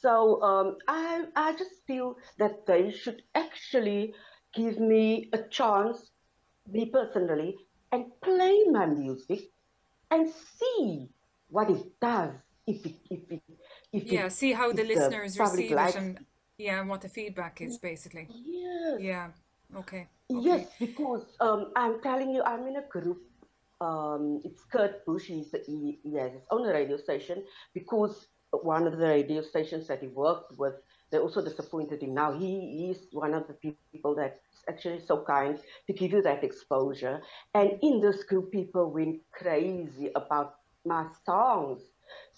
So 0.00 0.40
um, 0.40 0.76
I, 0.86 1.24
I 1.34 1.56
just 1.56 1.74
feel 1.88 2.18
that 2.38 2.66
they 2.68 2.92
should 2.92 3.22
actually 3.34 4.14
give 4.54 4.78
me 4.78 5.28
a 5.32 5.38
chance, 5.58 6.12
me 6.70 6.86
personally, 6.86 7.56
and 7.90 8.04
play 8.20 8.62
my 8.70 8.86
music 8.86 9.40
and 10.12 10.30
see 10.56 11.08
what 11.48 11.68
it 11.68 11.84
does 12.00 12.34
if 12.68 12.86
it, 12.86 12.94
if 13.10 13.32
it, 13.32 13.42
if 13.92 14.04
yeah 14.04 14.26
it, 14.26 14.32
see 14.32 14.52
how 14.52 14.72
the 14.72 14.84
listeners 14.84 15.36
public 15.36 15.70
receive 15.70 15.78
it 15.78 15.96
and 15.96 16.18
yeah 16.58 16.80
and 16.80 16.88
what 16.88 17.00
the 17.00 17.08
feedback 17.08 17.60
is 17.60 17.78
basically 17.78 18.28
Yes, 18.28 18.98
yeah 19.00 19.28
okay 19.76 20.08
yes, 20.28 20.66
because 20.78 21.24
um, 21.40 21.72
I'm 21.76 22.00
telling 22.02 22.30
you, 22.30 22.42
I'm 22.42 22.66
in 22.66 22.76
a 22.76 22.82
group. 22.88 23.22
Um, 23.80 24.40
it's 24.44 24.64
Kurt 24.64 25.04
Bush. 25.04 25.24
He's 25.26 25.54
he, 25.66 25.98
he 26.02 26.14
has 26.16 26.32
his 26.32 26.46
own 26.50 26.66
radio 26.66 26.96
station 26.96 27.44
because 27.74 28.28
one 28.50 28.86
of 28.86 28.96
the 28.96 29.06
radio 29.06 29.42
stations 29.42 29.86
that 29.88 30.00
he 30.00 30.08
worked 30.08 30.58
with, 30.58 30.74
they 31.10 31.18
also 31.18 31.44
disappointed 31.44 32.02
him. 32.02 32.14
Now 32.14 32.32
he 32.32 32.88
is 32.90 33.08
one 33.12 33.34
of 33.34 33.46
the 33.46 33.54
people 33.54 34.14
that's 34.14 34.40
actually 34.68 35.00
so 35.00 35.22
kind 35.24 35.58
to 35.86 35.92
give 35.92 36.12
you 36.12 36.22
that 36.22 36.42
exposure. 36.42 37.20
And 37.54 37.78
in 37.82 38.00
this 38.00 38.24
group, 38.24 38.50
people 38.50 38.90
went 38.90 39.20
crazy 39.32 40.10
about 40.14 40.56
my 40.84 41.06
songs. 41.24 41.82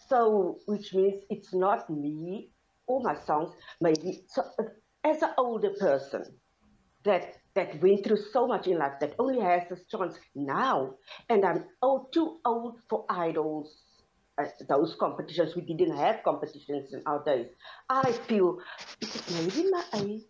So, 0.09 0.59
which 0.67 0.95
means 0.95 1.23
it's 1.31 1.55
not 1.55 1.89
me 1.91 2.51
or 2.87 3.01
my 3.03 3.15
songs. 3.15 3.51
Maybe 3.81 4.25
so, 4.29 4.45
as 5.05 5.23
an 5.23 5.31
older 5.37 5.71
person 5.71 6.25
that 7.05 7.35
that 7.55 7.81
went 7.83 8.05
through 8.05 8.19
so 8.33 8.47
much 8.47 8.67
in 8.67 8.79
life 8.79 8.93
that 9.01 9.15
only 9.19 9.41
has 9.41 9.63
this 9.69 9.85
chance 9.91 10.15
now, 10.35 10.95
and 11.29 11.45
I'm 11.45 11.65
oh 11.83 12.09
too 12.13 12.39
old 12.45 12.79
for 12.89 13.05
idols. 13.09 13.71
Uh, 14.41 14.45
those 14.69 14.95
competitions 15.01 15.57
we 15.57 15.63
didn't 15.63 15.97
have 15.97 16.23
competitions 16.23 16.93
in 16.93 17.03
our 17.07 17.25
days. 17.25 17.49
I 17.89 18.13
feel 18.13 18.59
it's 19.01 19.31
maybe 19.31 19.71
my 19.71 19.85
age. 19.95 20.23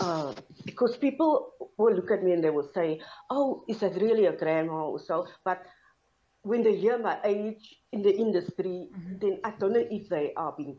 Uh, 0.00 0.32
because 0.64 0.96
people 0.96 1.52
will 1.76 1.94
look 1.94 2.10
at 2.10 2.24
me 2.24 2.32
and 2.32 2.42
they 2.42 2.48
will 2.48 2.70
say, 2.74 3.00
"Oh, 3.28 3.64
is 3.68 3.80
that 3.80 3.94
really 4.00 4.26
a 4.26 4.32
grandma 4.32 4.88
or 4.88 4.98
so?" 4.98 5.26
But 5.44 5.62
when 6.42 6.62
they 6.62 6.76
hear 6.76 6.98
my 6.98 7.18
age 7.22 7.76
in 7.92 8.02
the 8.02 8.16
industry, 8.16 8.88
then 9.20 9.40
I 9.44 9.52
don't 9.58 9.74
know 9.74 9.86
if 9.90 10.08
they 10.08 10.32
are 10.36 10.54
being 10.56 10.78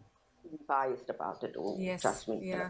biased 0.67 1.09
about 1.09 1.43
it 1.43 1.55
or 1.55 1.77
yes 1.79 2.27
me. 2.27 2.39
yeah. 2.43 2.69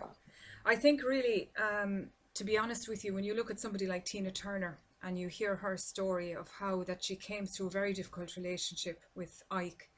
I 0.65 0.75
think 0.75 1.03
really 1.03 1.51
um 1.57 2.09
to 2.33 2.43
be 2.43 2.57
honest 2.57 2.87
with 2.87 3.03
you 3.03 3.13
when 3.13 3.23
you 3.23 3.33
look 3.33 3.51
at 3.51 3.59
somebody 3.59 3.87
like 3.87 4.05
Tina 4.05 4.31
Turner 4.31 4.79
and 5.03 5.17
you 5.17 5.27
hear 5.27 5.55
her 5.55 5.77
story 5.77 6.33
of 6.33 6.49
how 6.59 6.83
that 6.83 7.03
she 7.03 7.15
came 7.15 7.45
through 7.45 7.67
a 7.67 7.71
very 7.71 7.93
difficult 7.93 8.35
relationship 8.37 9.03
with 9.15 9.41
Ike 9.51 9.89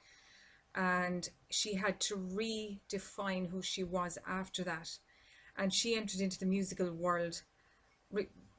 and 0.75 1.30
she 1.50 1.75
had 1.75 2.00
to 2.00 2.16
redefine 2.16 3.50
who 3.50 3.62
she 3.62 3.84
was 3.84 4.18
after 4.28 4.63
that 4.63 4.90
and 5.58 5.74
she 5.74 5.96
entered 5.96 6.22
into 6.22 6.40
the 6.40 6.46
musical 6.46 6.92
world 6.92 7.44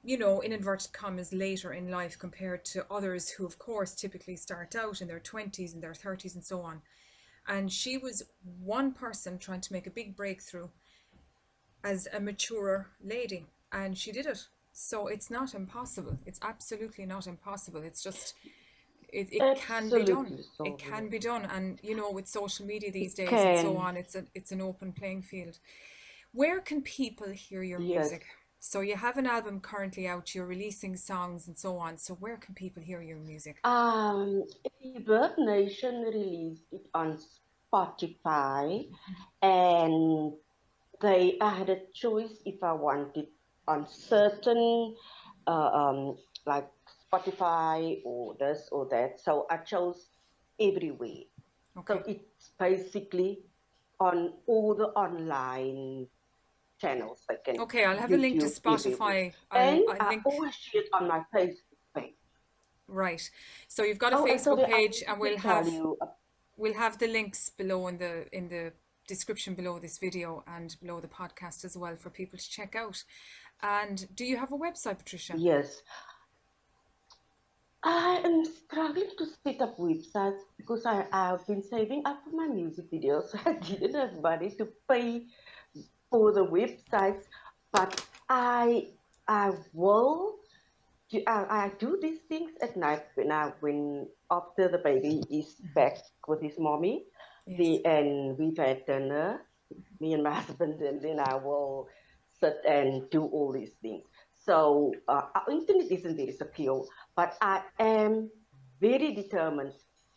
you 0.05 0.19
know 0.19 0.41
in 0.41 0.53
inverted 0.53 0.93
commas 0.93 1.33
later 1.33 1.73
in 1.73 1.91
life 1.91 2.19
compared 2.19 2.65
to 2.65 2.87
others 2.91 3.31
who 3.31 3.47
of 3.47 3.59
course 3.59 3.95
typically 3.95 4.37
start 4.37 4.77
out 4.77 5.01
in 5.01 5.09
their 5.09 5.21
20s 5.21 5.73
and 5.73 5.83
their 5.83 5.93
30s 5.93 6.35
and 6.35 6.45
so 6.45 6.61
on. 6.61 6.83
And 7.47 7.73
she 7.73 7.99
was 7.99 8.23
one 8.63 8.93
person 8.93 9.39
trying 9.39 9.63
to 9.63 9.73
make 9.73 9.87
a 9.87 9.91
big 9.91 10.17
breakthrough 10.17 10.69
as 11.83 12.07
a 12.13 12.21
maturer 12.21 12.89
lady 13.03 13.47
and 13.75 13.99
she 13.99 14.13
did 14.13 14.27
it. 14.27 14.49
So 14.73 15.09
it's 15.09 15.31
not 15.31 15.55
impossible. 15.55 16.19
It's 16.27 16.41
absolutely 16.43 17.07
not 17.07 17.27
impossible. 17.27 17.83
It's 17.83 18.03
just 18.03 18.35
it, 19.13 19.29
it 19.33 19.55
can 19.55 19.93
be 19.93 20.05
done. 20.05 20.29
Absolutely, 20.29 20.45
it 20.65 20.79
can 20.79 21.11
be 21.11 21.19
done. 21.21 21.47
And 21.47 21.81
you 21.83 21.97
know 21.97 22.11
with 22.11 22.29
social 22.29 22.67
media 22.67 22.93
these 22.93 23.15
days 23.15 23.45
and 23.45 23.57
so 23.57 23.77
on 23.77 23.97
it's 23.97 24.15
a 24.15 24.25
it's 24.35 24.53
an 24.53 24.63
open 24.63 24.93
playing 24.93 25.23
field. 25.23 25.59
Where 26.33 26.61
can 26.61 26.83
people 26.83 27.29
hear 27.31 27.63
your 27.63 27.81
Yes. 27.81 28.11
music? 28.11 28.27
So 28.61 28.81
you 28.81 28.97
have 28.97 29.19
an 29.19 29.27
album 29.27 29.61
currently 29.61 30.09
out 30.09 30.35
you're 30.35 30.47
releasing 30.47 30.97
songs 30.97 31.49
and 31.49 31.59
so 31.59 31.79
on. 31.79 31.99
So 31.99 32.15
where 32.15 32.39
can 32.39 32.55
people 32.55 32.83
hear 32.83 33.03
your 33.03 33.19
music? 33.19 33.59
Um, 33.65 34.45
Bird 35.07 35.39
Nation 35.39 36.03
released 36.03 36.67
it 36.73 36.87
on 36.95 37.19
Spotify, 37.73 38.89
and 39.43 40.33
they 41.01 41.39
I 41.41 41.51
had 41.51 41.71
a 41.71 41.81
choice 41.95 42.43
if 42.47 42.63
I 42.63 42.73
wanted 42.73 43.29
on 43.67 43.87
certain, 43.89 44.95
uh, 45.47 45.51
um, 45.51 46.17
like 46.47 46.69
Spotify 47.13 48.01
or 48.05 48.35
this 48.39 48.69
or 48.73 48.87
that. 48.91 49.21
So 49.21 49.47
I 49.51 49.59
chose 49.59 50.09
everywhere. 50.61 51.25
So 51.75 51.95
okay 51.95 52.03
it's 52.13 52.51
basically 52.59 53.41
on 54.01 54.33
all 54.47 54.75
the 54.75 54.89
online 54.89 56.07
channels. 56.81 57.21
They 57.29 57.37
can 57.45 57.61
okay 57.63 57.85
i'll 57.85 57.99
have 57.99 58.13
a 58.13 58.17
link 58.17 58.41
to 58.41 58.47
YouTube 58.47 58.61
spotify 58.61 59.33
And 59.53 59.85
i'll, 59.89 59.97
i 60.01 60.07
I 60.07 60.09
think 60.09 60.27
always 60.27 60.55
share 60.55 60.83
it 60.83 60.89
on 60.93 61.09
my 61.09 61.23
Facebook 61.35 61.79
page. 61.97 62.15
right 62.89 63.31
so 63.69 63.83
you've 63.85 63.99
got 63.99 64.13
a 64.13 64.19
Oh, 64.19 64.27
and 64.27 64.41
so 64.41 64.57
facebook 64.57 64.71
page 64.71 65.03
and 65.07 65.21
we'll 65.21 65.39
have 65.39 65.67
you, 65.69 65.97
We'll 66.57 66.75
have 66.75 66.99
the 66.99 67.09
links 67.09 67.49
below 67.49 67.89
in 67.89 67.99
the 67.99 68.27
in 68.33 68.49
the 68.49 68.73
description 69.09 69.55
below 69.55 69.79
this 69.79 69.99
video 69.99 70.45
and 70.47 70.77
below 70.81 71.01
the 71.01 71.09
podcast 71.09 71.65
as 71.65 71.77
well 71.77 71.97
for 71.97 72.11
people 72.11 72.39
to 72.39 72.49
check 72.49 72.75
out. 72.75 73.03
And 73.65 74.07
do 74.15 74.27
you 74.27 74.37
have 74.37 74.53
a 74.53 74.59
website, 74.59 74.99
Patricia? 74.99 75.35
yes, 75.39 75.81
I 77.83 78.21
am 78.23 78.45
struggling 78.45 79.11
to 79.17 79.27
set 79.43 79.63
up 79.63 79.79
websites 79.79 80.41
because 80.59 80.85
I 80.85 81.07
have 81.11 81.47
been 81.47 81.63
saving 81.63 82.03
up 82.05 82.23
for 82.25 82.37
my 82.37 82.47
music 82.47 82.91
videos. 82.93 83.35
I 83.47 83.55
didn't 83.55 83.95
have 83.95 84.21
money 84.21 84.51
to 84.59 84.69
pay 84.87 85.27
for 86.11 86.33
the 86.33 86.45
websites, 86.45 87.25
but 87.73 88.05
I 88.29 88.89
I 89.27 89.53
will. 89.73 90.37
do- 91.11 91.25
I, 91.27 91.65
I 91.65 91.73
do 91.79 91.99
these 92.01 92.21
things 92.29 92.53
at 92.61 92.77
night 92.77 93.05
when 93.15 93.33
I 93.33 93.53
when 93.61 94.09
after 94.31 94.69
the 94.69 94.79
baby 94.79 95.25
is 95.31 95.57
mm-hmm. 95.57 95.73
back 95.75 95.97
with 96.29 96.43
his 96.43 96.59
mommy. 96.59 97.07
Yes. 97.47 97.59
the 97.59 97.85
and 97.85 98.39
we've 98.39 98.57
had 98.57 98.85
dinner, 98.87 99.41
me 100.01 100.13
and 100.13 100.23
my 100.23 100.35
husband, 100.41 100.81
and 100.81 101.01
then 101.01 101.21
I 101.21 101.37
will 101.37 101.89
sit 102.45 102.61
and 102.69 103.09
do 103.11 103.25
all 103.25 103.53
these 103.53 103.73
things. 103.81 104.05
So 104.45 104.93
uh, 105.09 105.23
our 105.35 105.51
internet 105.51 105.91
isn't 105.91 106.17
very 106.17 106.33
secure, 106.33 106.85
but 107.17 107.37
I 107.41 107.63
am 107.79 108.31
very 108.81 109.15
determined 109.15 109.73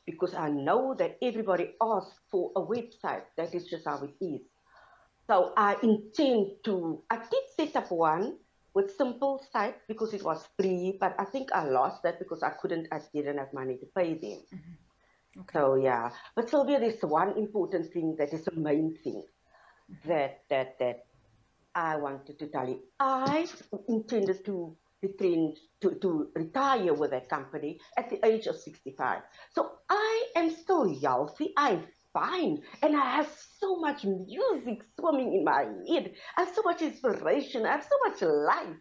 because 0.06 0.34
I 0.34 0.50
know 0.50 0.94
that 0.96 1.18
everybody 1.22 1.76
asks 1.82 2.20
for 2.30 2.52
a 2.56 2.62
website. 2.62 3.24
That 3.38 3.56
is 3.56 3.68
just 3.68 3.86
how 3.86 4.04
it 4.04 4.16
is. 4.24 4.42
So 5.28 5.54
I 5.56 5.76
intend 5.84 6.64
to. 6.66 7.04
I 7.10 7.18
did 7.18 7.46
set 7.56 7.76
up 7.76 7.92
one 7.92 8.38
with 8.74 8.96
simple 8.96 9.42
site 9.52 9.76
because 9.88 10.14
it 10.14 10.24
was 10.24 10.48
free, 10.58 10.98
but 11.00 11.16
I 11.20 11.26
think 11.26 11.52
I 11.54 11.64
lost 11.66 12.04
that 12.04 12.20
because 12.20 12.44
I 12.44 12.52
couldn't, 12.62 12.88
I 12.92 13.00
didn't 13.14 13.38
have 13.38 13.52
money 13.54 13.76
to 13.78 13.86
pay 13.96 14.14
them. 14.14 14.40
Mm-hmm. 14.54 15.42
Okay. 15.42 15.54
So 15.54 15.76
yeah, 15.76 16.10
but 16.36 16.50
Sylvia, 16.50 16.80
there's 16.80 17.02
one 17.02 17.38
important 17.38 17.92
thing 17.92 18.16
that 18.20 18.34
is 18.34 18.46
the 18.46 18.56
main 18.56 18.98
thing 19.04 19.24
that 20.06 20.44
that 20.50 20.80
that 20.80 21.07
I 21.78 21.96
wanted 21.96 22.40
to 22.40 22.48
tell 22.48 22.68
you. 22.68 22.80
I 23.00 23.48
intended 23.88 24.44
to 24.46 24.76
return 25.04 25.54
to, 25.82 25.92
to 26.02 26.30
retire 26.34 26.92
with 26.96 27.12
that 27.12 27.30
company 27.30 27.80
at 27.96 28.10
the 28.10 28.26
age 28.26 28.48
of 28.48 28.58
65. 28.58 29.22
So 29.54 29.70
I 29.88 30.26
am 30.36 30.56
so 30.66 30.92
healthy. 31.00 31.54
I'm 31.56 31.84
fine. 32.12 32.64
And 32.82 32.98
I 32.98 33.18
have 33.18 33.32
so 33.60 33.76
much 33.76 34.06
music 34.06 34.80
swimming 35.00 35.36
in 35.36 35.44
my 35.44 35.68
head. 35.88 36.14
I 36.36 36.46
have 36.46 36.56
so 36.56 36.64
much 36.64 36.82
inspiration. 36.82 37.68
I 37.68 37.74
have 37.74 37.84
so 37.84 38.10
much 38.10 38.22
life. 38.24 38.78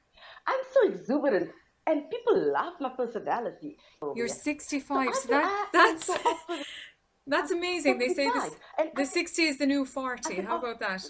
I'm 0.47 0.61
so 0.73 0.89
exuberant. 0.89 1.51
And 1.87 2.11
people 2.11 2.51
love 2.55 2.81
my 2.81 2.89
personality. 2.89 3.77
Oh, 4.01 4.15
You're 4.17 4.29
65. 4.29 5.15
So, 5.15 5.21
so 5.21 5.29
that, 5.29 5.69
that's 5.71 6.11
that's 7.27 7.51
amazing. 7.51 7.99
They 7.99 8.09
say 8.09 8.31
this, 8.31 8.57
the 8.95 9.05
60 9.05 9.43
is 9.43 9.59
the 9.59 9.67
new 9.67 9.85
40. 9.85 10.41
How 10.41 10.59
about 10.59 10.81
that? 10.81 11.05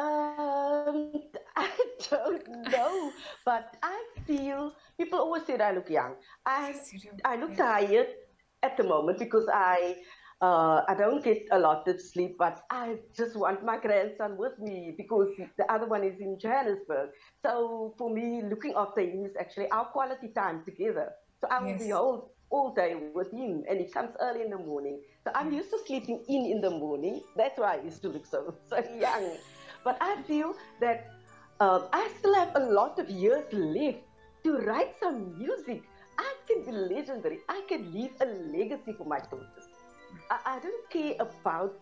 Um, 0.00 1.12
I 1.56 1.70
don't 2.08 2.48
know, 2.72 3.12
but 3.44 3.76
I 3.82 4.02
feel 4.26 4.72
people 4.96 5.18
always 5.18 5.44
say 5.44 5.58
that 5.58 5.72
I 5.72 5.74
look 5.74 5.90
young. 5.90 6.14
I 6.46 6.74
I 7.24 7.36
look 7.36 7.54
tired 7.56 8.08
at 8.62 8.76
the 8.78 8.84
moment 8.84 9.18
because 9.18 9.46
I 9.52 9.96
uh, 10.40 10.82
I 10.88 10.94
don't 10.94 11.22
get 11.22 11.46
a 11.50 11.58
lot 11.58 11.86
of 11.86 12.00
sleep, 12.00 12.36
but 12.38 12.64
I 12.70 12.96
just 13.14 13.36
want 13.36 13.62
my 13.62 13.78
grandson 13.78 14.38
with 14.38 14.58
me 14.58 14.94
because 14.96 15.28
the 15.58 15.70
other 15.70 15.86
one 15.86 16.02
is 16.02 16.18
in 16.18 16.38
Johannesburg. 16.38 17.10
So 17.42 17.94
for 17.98 18.08
me, 18.08 18.42
looking 18.48 18.72
after 18.74 19.02
him 19.02 19.26
is 19.26 19.36
actually 19.38 19.68
our 19.70 19.84
quality 19.86 20.28
time 20.28 20.62
together. 20.64 21.12
So 21.42 21.48
I 21.50 21.60
will 21.60 21.68
yes. 21.68 21.82
be 21.82 21.92
all, 21.92 22.32
all 22.48 22.72
day 22.72 22.96
with 23.14 23.30
him, 23.32 23.64
and 23.68 23.80
he 23.80 23.86
comes 23.90 24.10
early 24.20 24.42
in 24.42 24.50
the 24.50 24.58
morning. 24.58 25.00
So 25.24 25.32
I'm 25.34 25.52
used 25.52 25.70
to 25.70 25.78
sleeping 25.86 26.24
in 26.28 26.46
in 26.46 26.60
the 26.62 26.70
morning. 26.70 27.20
That's 27.36 27.58
why 27.58 27.76
I 27.76 27.84
used 27.84 28.00
to 28.02 28.08
look 28.08 28.24
so 28.24 28.54
so 28.70 28.82
young. 28.98 29.36
But 29.84 29.96
I 30.00 30.22
feel 30.22 30.54
that 30.80 31.08
uh, 31.60 31.82
I 31.92 32.10
still 32.18 32.34
have 32.34 32.52
a 32.54 32.60
lot 32.60 32.98
of 32.98 33.08
years 33.10 33.44
left 33.52 33.98
to 34.44 34.58
write 34.58 34.94
some 34.98 35.38
music. 35.38 35.82
I 36.18 36.34
can 36.46 36.64
be 36.64 36.72
legendary. 36.72 37.38
I 37.48 37.62
can 37.68 37.92
leave 37.92 38.12
a 38.20 38.26
legacy 38.26 38.92
for 38.92 39.04
my 39.04 39.20
daughters. 39.20 39.68
I, 40.30 40.38
I 40.46 40.58
don't 40.60 40.90
care 40.90 41.14
about 41.18 41.74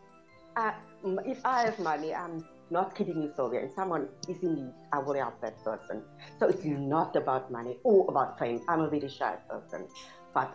uh, 0.56 0.72
if 1.24 1.44
I 1.44 1.62
have 1.62 1.78
money. 1.78 2.14
I'm 2.14 2.44
not 2.70 2.94
kidding 2.94 3.22
you, 3.22 3.32
Sylvia. 3.34 3.60
If 3.60 3.74
someone 3.74 4.08
is 4.28 4.42
in 4.42 4.54
need, 4.54 4.74
I 4.92 4.98
will 4.98 5.14
help 5.14 5.40
that 5.40 5.62
person. 5.64 6.02
So 6.38 6.46
it's 6.48 6.64
not 6.64 7.16
about 7.16 7.50
money 7.50 7.78
or 7.84 8.06
about 8.08 8.38
fame. 8.38 8.60
I'm 8.68 8.80
a 8.80 8.88
very 8.88 9.08
shy 9.08 9.36
person, 9.48 9.86
but 10.34 10.54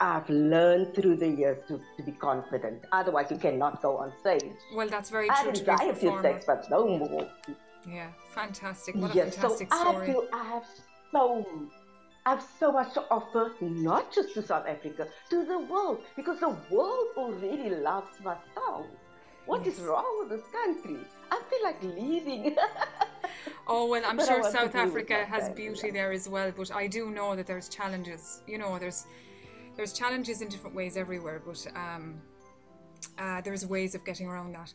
I've 0.00 0.28
learned 0.28 0.94
through 0.94 1.16
the 1.16 1.28
years 1.28 1.58
to, 1.68 1.80
to 1.96 2.02
be 2.02 2.12
confident. 2.12 2.84
Otherwise, 2.92 3.30
you 3.30 3.36
cannot 3.36 3.80
go 3.80 3.96
on 3.96 4.12
stage. 4.20 4.42
Well, 4.74 4.88
that's 4.88 5.10
very 5.10 5.28
true. 5.28 5.36
I 5.36 5.44
didn't 5.44 5.66
die 5.66 5.84
a 5.84 5.94
few 5.94 6.20
sex, 6.20 6.44
but 6.46 6.68
no 6.70 6.98
more. 6.98 7.28
Yeah, 7.88 8.08
fantastic. 8.30 8.96
What 8.96 9.14
yes, 9.14 9.36
a 9.36 9.40
fantastic 9.40 9.72
so 9.72 9.80
story. 9.80 10.10
I 10.10 10.12
feel 10.12 10.28
I 10.32 10.44
have 10.44 10.64
so 11.12 11.46
I 12.26 12.30
have 12.30 12.44
so 12.58 12.72
much 12.72 12.94
to 12.94 13.04
offer, 13.10 13.52
not 13.60 14.12
just 14.12 14.32
to 14.34 14.42
South 14.42 14.66
Africa, 14.66 15.06
to 15.28 15.44
the 15.44 15.58
world, 15.58 16.00
because 16.16 16.40
the 16.40 16.56
world 16.70 17.08
already 17.16 17.68
loves 17.70 18.18
my 18.24 18.36
songs. 18.54 18.86
What 19.46 19.64
yes. 19.66 19.78
is 19.78 19.84
wrong 19.84 20.16
with 20.20 20.30
this 20.30 20.48
country? 20.50 21.00
I 21.30 21.40
feel 21.50 21.62
like 21.62 21.82
leaving. 21.82 22.56
oh 23.66 23.86
well, 23.86 24.02
I'm 24.06 24.18
sure 24.18 24.42
South 24.50 24.74
Africa 24.74 25.26
has 25.26 25.50
beauty 25.50 25.88
yeah. 25.88 25.92
there 25.92 26.12
as 26.12 26.28
well, 26.28 26.50
but 26.56 26.74
I 26.74 26.86
do 26.86 27.10
know 27.10 27.36
that 27.36 27.46
there's 27.46 27.68
challenges. 27.68 28.40
You 28.46 28.56
know, 28.56 28.78
there's 28.78 29.06
there's 29.76 29.92
challenges 29.92 30.40
in 30.40 30.48
different 30.48 30.74
ways 30.74 30.96
everywhere, 30.96 31.42
but 31.44 31.66
um, 31.74 32.20
uh, 33.18 33.40
there's 33.40 33.66
ways 33.66 33.94
of 33.94 34.04
getting 34.04 34.26
around 34.26 34.52
that. 34.54 34.72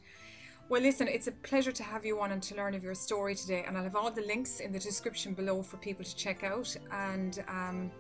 Well, 0.70 0.82
listen, 0.82 1.08
it's 1.08 1.26
a 1.26 1.32
pleasure 1.32 1.72
to 1.72 1.84
have 1.84 2.06
you 2.06 2.22
on 2.22 2.32
and 2.32 2.44
to 2.44 2.56
learn 2.56 2.76
of 2.76 2.84
your 2.84 2.94
story 2.94 3.34
today. 3.34 3.64
And 3.66 3.76
I'll 3.76 3.84
have 3.84 3.96
all 3.96 4.12
the 4.12 4.22
links 4.22 4.60
in 4.60 4.72
the 4.72 4.78
description 4.78 5.34
below 5.34 5.64
for 5.64 5.78
people 5.78 6.06
to 6.06 6.16
check 6.16 6.44
out. 6.44 6.76
And 6.92 7.44
um, 7.48 7.92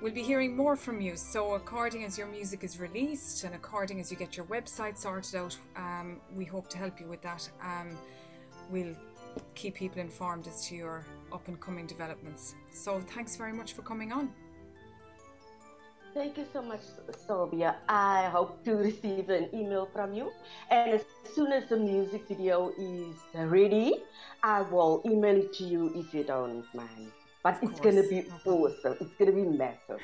we'll 0.00 0.12
be 0.12 0.22
hearing 0.22 0.56
more 0.56 0.76
from 0.76 1.00
you. 1.00 1.16
So, 1.16 1.54
according 1.54 2.04
as 2.04 2.16
your 2.16 2.28
music 2.28 2.62
is 2.62 2.78
released 2.78 3.42
and 3.42 3.56
according 3.56 3.98
as 3.98 4.08
you 4.08 4.16
get 4.16 4.36
your 4.36 4.46
website 4.46 4.96
sorted 4.96 5.34
out, 5.34 5.56
um, 5.74 6.20
we 6.36 6.44
hope 6.44 6.68
to 6.68 6.78
help 6.78 7.00
you 7.00 7.08
with 7.08 7.22
that. 7.22 7.50
Um, 7.60 7.98
we'll 8.70 8.94
keep 9.56 9.74
people 9.74 10.00
informed 10.00 10.46
as 10.46 10.64
to 10.68 10.76
your 10.76 11.04
up 11.32 11.48
and 11.48 11.60
coming 11.60 11.88
developments. 11.88 12.54
So, 12.72 13.00
thanks 13.00 13.34
very 13.34 13.52
much 13.52 13.72
for 13.72 13.82
coming 13.82 14.12
on. 14.12 14.32
Thank 16.12 16.38
you 16.38 16.46
so 16.52 16.60
much, 16.60 16.80
Sylvia. 17.26 17.76
I 17.88 18.28
hope 18.30 18.64
to 18.64 18.74
receive 18.74 19.30
an 19.30 19.48
email 19.54 19.88
from 19.92 20.12
you. 20.12 20.32
And 20.68 20.90
as 20.90 21.04
soon 21.34 21.52
as 21.52 21.68
the 21.68 21.76
music 21.76 22.26
video 22.26 22.72
is 22.76 23.14
ready, 23.34 23.94
I 24.42 24.62
will 24.62 25.02
email 25.06 25.36
it 25.36 25.52
to 25.54 25.64
you 25.64 25.92
if 25.94 26.12
you 26.12 26.24
don't 26.24 26.64
mind. 26.74 27.12
But 27.44 27.58
it's 27.62 27.78
going 27.78 27.94
to 27.96 28.08
be 28.08 28.26
awesome. 28.44 28.96
It's 29.00 29.14
going 29.14 29.30
to 29.30 29.32
be 29.32 29.44
massive. 29.44 30.00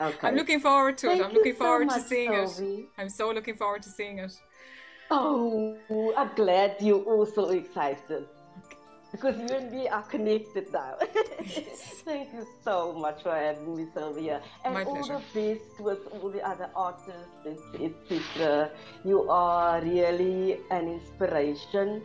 Okay. 0.00 0.28
I'm 0.28 0.36
looking 0.36 0.60
forward 0.60 0.98
to 0.98 1.08
Thank 1.08 1.20
it. 1.20 1.26
I'm 1.26 1.32
looking 1.32 1.54
forward 1.54 1.90
so 1.90 1.96
to 1.96 2.02
seeing 2.02 2.32
it. 2.32 2.88
I'm 2.98 3.08
so 3.08 3.30
looking 3.30 3.56
forward 3.56 3.82
to 3.82 3.88
seeing 3.88 4.18
it. 4.18 4.32
Oh, 5.10 5.76
I'm 6.16 6.30
glad 6.36 6.76
you're 6.80 7.02
also 7.02 7.48
excited 7.48 8.26
because 9.12 9.36
you 9.38 9.56
and 9.56 9.70
me 9.72 9.88
are 9.88 10.02
connected 10.02 10.72
now. 10.72 10.94
Thank 12.04 12.32
you 12.32 12.46
so 12.64 12.92
much 12.92 13.22
for 13.22 13.34
having 13.34 13.76
me, 13.76 13.86
Sylvia. 13.94 14.40
And 14.64 14.74
My 14.74 14.84
all 14.84 14.96
pleasure. 14.96 15.20
the 15.34 15.54
best 15.54 15.80
with 15.80 15.98
all 16.12 16.30
the 16.30 16.46
other 16.46 16.70
artists, 16.74 17.46
etc. 17.74 18.70
You 19.04 19.28
are 19.30 19.80
really 19.80 20.58
an 20.70 20.88
inspiration 20.88 22.02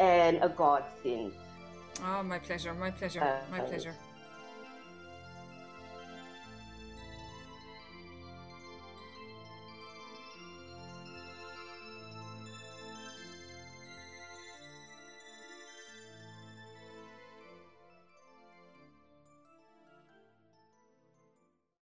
and 0.00 0.38
a 0.42 0.48
godsend. 0.48 1.32
Oh, 2.04 2.22
my 2.22 2.38
pleasure, 2.38 2.74
my 2.74 2.90
pleasure, 2.90 3.20
my 3.50 3.60
uh, 3.60 3.64
pleasure. 3.64 3.94